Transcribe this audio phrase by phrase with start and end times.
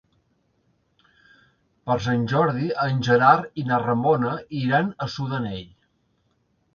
[1.89, 4.31] Per Sant Jordi en Gerard i na Ramona
[4.63, 5.69] iran a Sudanell.